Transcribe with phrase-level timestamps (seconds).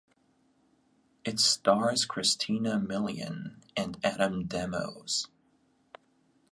[1.23, 5.27] It stars Christina Milian and Adam Demos.